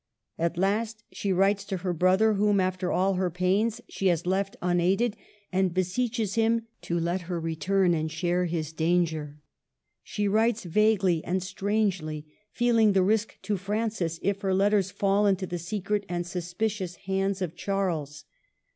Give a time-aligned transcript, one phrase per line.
[0.39, 4.55] At last she writes to the brother whom, after all her pains, she has left
[4.59, 5.15] unaided,
[5.51, 9.37] and beseeches him to let her return and share his danger.
[10.01, 15.45] She writes vaguely and strangely, feeling the risk to Francis if her letters fall into
[15.45, 18.59] the secret and suspicious hands of Charles:— I08 MARGARET OF ANGOUL^ME.